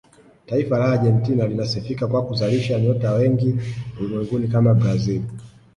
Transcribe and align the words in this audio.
taifa 0.45 0.77
la 0.79 0.85
argentina 0.85 1.47
linasifika 1.47 2.07
kwa 2.07 2.25
kuzalisha 2.25 2.79
nyota 2.79 3.11
wengi 3.11 3.55
ulimwenguni 3.99 4.47
kama 4.47 4.73
brazil 4.73 5.21